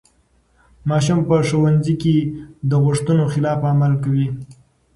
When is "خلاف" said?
3.33-3.59